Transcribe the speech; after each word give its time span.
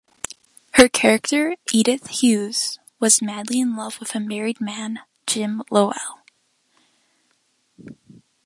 Her 0.73 0.89
character, 0.89 1.57
Edith 1.71 2.07
Hughes, 2.07 2.79
was 2.99 3.21
madly 3.21 3.59
in 3.59 3.75
love 3.75 3.99
with 3.99 4.15
a 4.15 4.19
married 4.19 4.59
man, 4.59 5.01
Jim 5.27 5.61
Lowell. 5.69 6.21